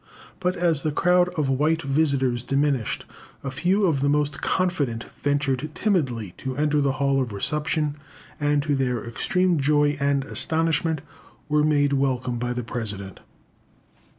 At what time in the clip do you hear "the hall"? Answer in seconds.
6.81-7.21